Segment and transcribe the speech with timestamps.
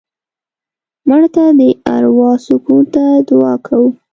[1.07, 1.61] مړه ته د
[1.95, 3.87] اروا سکون ته دعا کوو